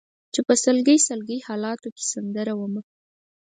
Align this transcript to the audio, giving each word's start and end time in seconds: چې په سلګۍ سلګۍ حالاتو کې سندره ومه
چې 0.33 0.39
په 0.47 0.53
سلګۍ 0.63 0.97
سلګۍ 1.07 1.39
حالاتو 1.47 1.87
کې 1.95 2.03
سندره 2.13 2.53
ومه 2.55 2.81